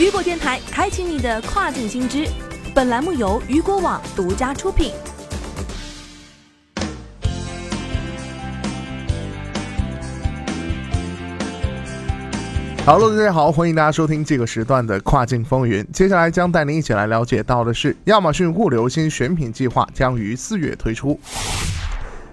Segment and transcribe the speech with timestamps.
[0.00, 2.26] 雨果电台开启你的跨境新知。
[2.74, 4.94] 本栏目由雨果网独家出品。
[12.86, 15.86] Hello，大家好，欢迎大家收听这个时段的跨境风云。
[15.92, 21.20] 接下来将带您一起来了解到的是，亚马逊物流新选品计划将于四月推出。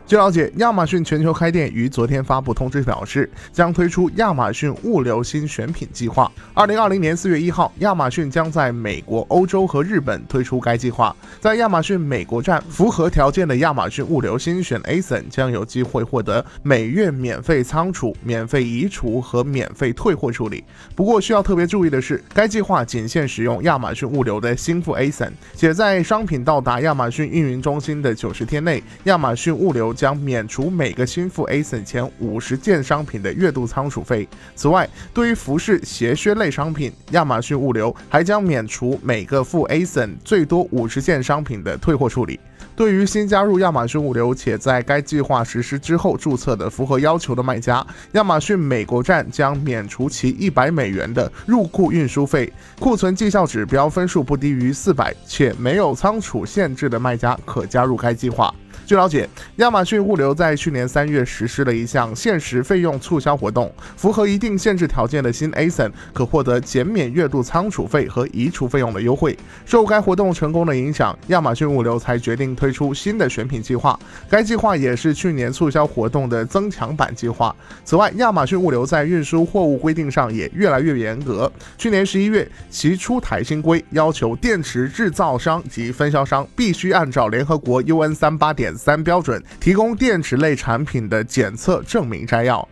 [0.07, 6.31] 据了解，亚马逊全球开店于昨天发布通知，表示将推出亚马逊物流新选品计划。
[6.53, 11.13] 二零二零年四月一号，亚马逊将在美国、欧洲和日本推出该计划。
[11.41, 20.63] 在亚马逊美国站符合条件的亚马逊物流新选 ASIN 将有机会获得每月免费仓储、免费移除和免费退货处理。
[20.95, 29.93] 不过需要特别注意的是，该计划仅限使用亚马逊物流的新付 ASIN，且在商品到达亚马逊运营中心的九十天内，亚马逊物流。
[29.97, 34.27] 将免除每个新付 ASIN 前五十件商品的月度仓储费。
[34.55, 42.39] 此外，对于服饰、鞋靴类商品，亚马逊物流还将免除每个付 ASIN 最多五十件商品的退货处理。
[42.75, 52.53] 对于新加入亚马逊物流且在该计划实施之后注册的符合要求的卖家，亚马逊美国站将免除其一百美元的入库运输费。
[52.79, 58.53] 库存绩效指标分数不低于四百且没有仓储限制的卖家可加入该计划。
[58.87, 69.37] 据了解，亚马逊物流在去年三月实施了一项限时费用促销活动，符合一定限制条件的新 ASIN 可获得减免月度仓储费和移除费用的优惠。
[69.65, 73.99] 受该活动成功的影响，亚马逊物流才决定推出新的选品计划。
[74.29, 77.53] 该计划也是去年促销活动的增强版计划。
[77.83, 81.51] 此外，亚马逊物流在运输货物规定上也越来越严格。
[81.77, 88.76] 去年十一月，其出台新规，要求电池制造商及分销商必须按照联合国 UN 三八点。
[88.77, 92.65] 三标准提供电池类产品的检测证明摘要。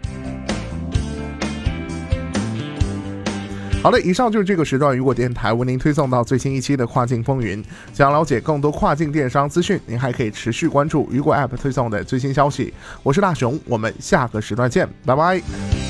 [3.82, 7.64] 好的，以上就是这个时段雨果电台为您推送到最新一期的跨境风云。
[7.94, 12.74] 想了解更多跨境电商资讯，您还可以持续关注雨果 App 推送的最新消息。
[13.04, 15.85] 我是大熊，我们下个时段见，拜拜。